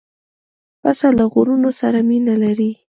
[0.81, 2.71] پسه له غرونو سره مینه لري.